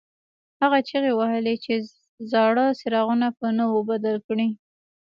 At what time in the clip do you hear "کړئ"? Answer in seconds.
4.27-4.49